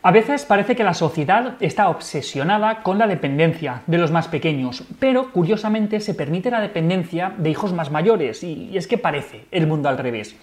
[0.00, 4.84] A veces parece que la sociedad está obsesionada con la dependencia de los más pequeños,
[5.00, 9.66] pero curiosamente se permite la dependencia de hijos más mayores, y es que parece el
[9.66, 10.36] mundo al revés.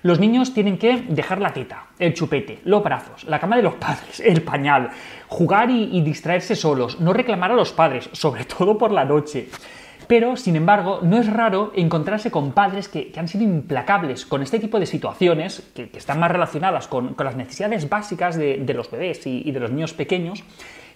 [0.00, 3.74] Los niños tienen que dejar la teta, el chupete, los brazos, la cama de los
[3.86, 4.88] padres, el pañal,
[5.28, 9.50] jugar y, distraerse solos, no reclamar a los padres, sobre todo por la noche.
[10.12, 14.58] Pero, sin embargo, no es raro encontrarse con padres que, han sido implacables con este
[14.58, 19.50] tipo de situaciones, que, están más relacionadas con, las necesidades básicas de, los bebés y,
[19.50, 20.44] de los niños pequeños,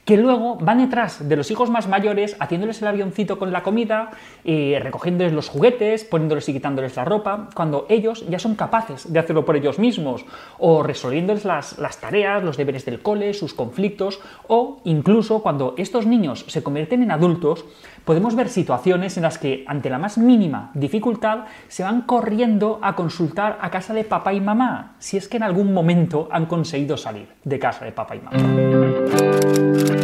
[0.06, 4.12] que luego van detrás de los hijos más mayores haciéndoles el avioncito con la comida,
[4.44, 9.18] eh, recogiéndoles los juguetes, poniéndoles y quitándoles la ropa, cuando ellos ya son capaces de
[9.18, 10.24] hacerlo por ellos mismos,
[10.58, 16.06] o resolviéndoles las, las tareas, los deberes del cole, sus conflictos, o incluso cuando estos
[16.06, 17.64] niños se convierten en adultos,
[18.04, 22.94] podemos ver situaciones en las que, ante la más mínima dificultad, se van corriendo a
[22.94, 26.96] consultar a casa de papá y mamá, si es que en algún momento han conseguido
[26.96, 29.95] salir de casa de papá y mamá.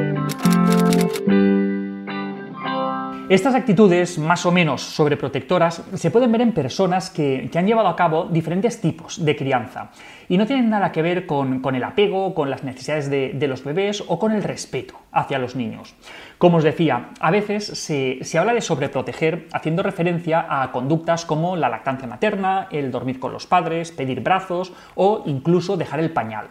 [3.28, 7.97] Estas actitudes más o menos sobreprotectoras se pueden ver en personas que, han llevado a
[7.97, 9.91] cabo diferentes tipos de crianza
[10.29, 14.03] y no tienen nada que ver con, el apego, con las necesidades de, los bebés
[14.06, 15.95] o con el respeto hacia los niños.
[16.37, 21.57] Como os decía, a veces se, se habla de sobreproteger haciendo referencia a conductas como
[21.57, 26.48] la lactancia materna, el dormir con los padres, pedir brazos o incluso dejar el pañal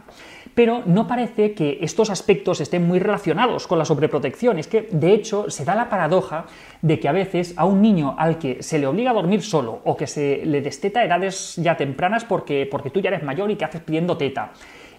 [0.53, 4.59] pero no parece que estos aspectos estén muy relacionados con la sobreprotección.
[4.59, 6.45] Es que, de hecho, se da la paradoja
[6.81, 9.81] de que a veces a un niño al que se le obliga a dormir solo
[9.83, 13.51] o que se le desteta a edades ya tempranas porque, porque tú ya eres mayor
[13.51, 14.51] y que haces pidiendo teta,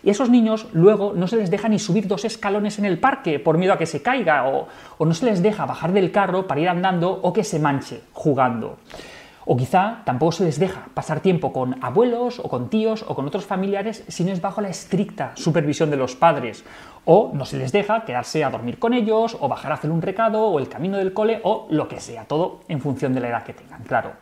[0.04, 3.38] y esos niños luego no se les deja ni subir dos escalones en el parque
[3.38, 4.66] por miedo a que se caiga, o,
[4.98, 8.00] o no se les deja bajar del carro para ir andando o que se manche
[8.12, 8.78] jugando.
[9.44, 13.26] O quizá tampoco se les deja pasar tiempo con abuelos o con tíos o con
[13.26, 16.64] otros familiares si no es bajo la estricta supervisión de los padres.
[17.04, 20.02] O no se les deja quedarse a dormir con ellos o bajar a hacer un
[20.02, 23.28] recado o el camino del cole o lo que sea, todo en función de la
[23.28, 24.12] edad que tengan, claro.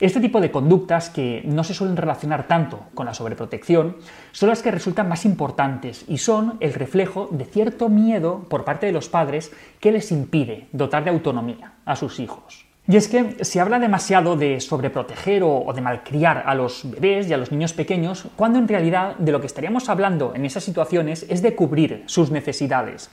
[0.00, 3.96] Este tipo de conductas que no se suelen relacionar tanto con la sobreprotección
[4.30, 8.86] son las que resultan más importantes y son el reflejo de cierto miedo por parte
[8.86, 12.67] de los padres que les impide dotar de autonomía a sus hijos.
[12.90, 17.34] Y es que se habla demasiado de sobreproteger o, de malcriar a los bebés y
[17.34, 21.26] a los niños pequeños, cuando en realidad de lo que estaríamos hablando en esas situaciones
[21.28, 23.10] es de cubrir sus necesidades.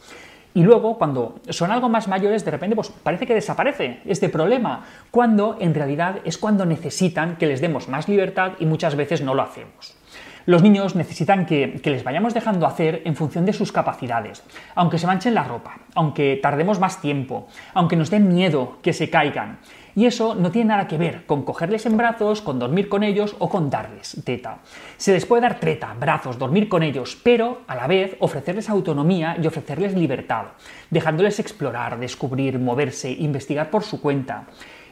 [0.53, 4.85] Y luego, cuando son algo más mayores, de repente pues, parece que desaparece este problema,
[5.11, 9.33] cuando en realidad es cuando necesitan que les demos más libertad y muchas veces no
[9.33, 9.97] lo hacemos.
[10.45, 14.43] Los niños necesitan que, les vayamos dejando hacer en función de sus capacidades,
[14.75, 19.09] aunque se manchen la ropa, aunque tardemos más tiempo, aunque nos den miedo que se
[19.09, 19.57] caigan.
[19.95, 23.35] Y eso no tiene nada que ver con cogerles en brazos, con dormir con ellos
[23.39, 24.59] o con darles teta.
[24.97, 29.37] Se les puede dar treta, brazos, dormir con ellos, pero a la vez ofrecerles autonomía
[29.41, 30.47] y ofrecerles libertad,
[30.91, 34.45] dejándoles explorar, descubrir, moverse, investigar por su cuenta.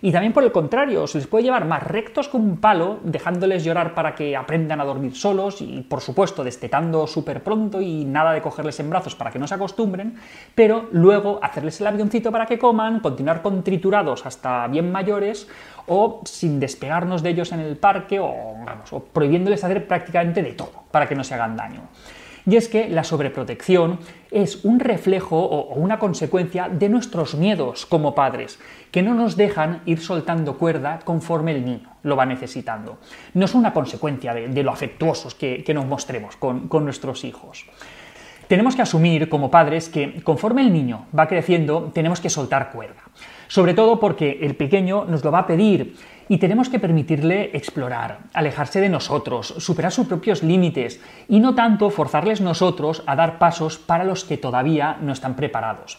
[0.06, 3.64] Y también por el contrario, se les puede llevar más rectos con un palo, dejándoles
[3.64, 8.34] llorar para que aprendan a dormir solos y, por supuesto, destetando súper pronto y nada
[8.34, 10.16] de cogerles en brazos para que no se acostumbren,
[10.56, 15.47] pero luego hacerles el avioncito para que coman, continuar con triturados hasta bien mayores
[15.88, 18.28] o sin despegarnos de ellos en el parque o,
[18.91, 21.84] o prohibiéndoles hacer prácticamente de todo para que no se hagan daño.
[22.46, 24.00] Y es que la sobreprotección
[24.34, 28.60] es un reflejo o una consecuencia de nuestros miedos como padres,
[28.92, 32.98] que no nos dejan ir soltando cuerda conforme el niño lo va necesitando.
[33.34, 37.66] No es una consecuencia de, lo afectuosos que, nos mostremos con, con nuestros hijos.
[38.53, 43.02] Tenemos que asumir como padres que conforme el niño va creciendo tenemos que soltar cuerda,
[43.47, 45.96] sobre todo porque el pequeño nos lo va a pedir
[46.30, 51.90] y tenemos que permitirle explorar, alejarse de nosotros, superar sus propios límites y no tanto
[51.90, 55.97] forzarles nosotros a dar pasos para los que todavía no están preparados.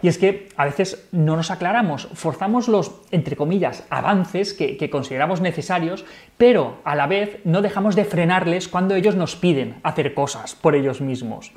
[0.00, 3.36] Y es que a veces no nos aclaramos, forzamos los, entre
[3.90, 6.04] avances que, consideramos necesarios,
[6.38, 10.76] pero a la vez no dejamos de frenarles cuando ellos nos piden hacer cosas por
[10.76, 11.50] ellos mismos.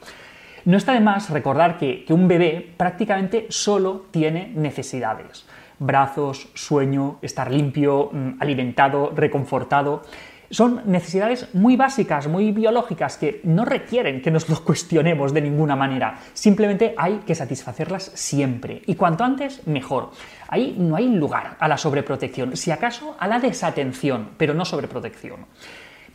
[0.65, 5.45] No está de más recordar que un bebé prácticamente solo tiene necesidades
[5.79, 10.03] brazos, sueño, estar limpio, mm, alimentado, reconfortado.
[10.51, 15.75] Son necesidades muy básicas, muy biológicas, que no requieren que nos lo cuestionemos de ninguna
[15.75, 16.19] manera.
[16.33, 18.81] Simplemente hay que satisfacerlas siempre.
[18.87, 20.11] Y cuanto antes, mejor.
[20.47, 25.45] Ahí no hay lugar a la sobreprotección, si acaso a la desatención, pero no sobreprotección.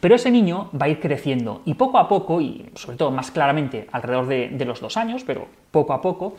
[0.05, 3.31] Pero ese niño va a ir creciendo y poco a poco, y sobre todo más
[3.31, 6.37] claramente alrededor de, de los dos años, pero poco a poco,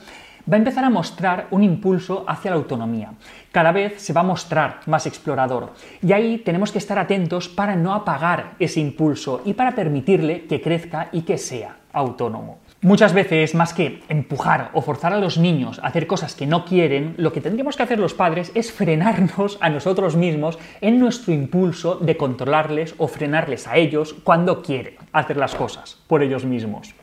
[0.47, 3.13] va a empezar a mostrar un impulso hacia la autonomía.
[3.51, 7.75] Cada vez se va a mostrar más explorador y ahí tenemos que estar atentos para
[7.75, 12.59] no apagar ese impulso y para permitirle que crezca y que sea autónomo.
[12.81, 16.65] Muchas veces, más que empujar o forzar a los niños a hacer cosas que no
[16.65, 21.33] quieren, lo que tendríamos que hacer los padres es frenarnos a nosotros mismos en nuestro
[21.33, 26.93] impulso de controlarles o frenarles a ellos cuando quieren hacer las cosas por ellos mismos.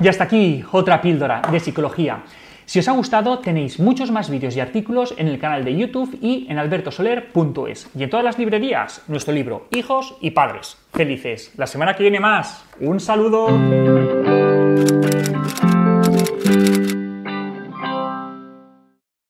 [0.00, 2.22] Y hasta aquí otra píldora de psicología.
[2.64, 6.16] Si os ha gustado, tenéis muchos más vídeos y artículos en el canal de YouTube
[6.22, 7.90] y en albertosoler.es.
[7.94, 10.78] Y en todas las librerías, nuestro libro Hijos y Padres.
[10.92, 11.52] Felices.
[11.56, 12.64] La semana que viene más.
[12.80, 14.51] Un saludo.
[14.72, 15.41] Música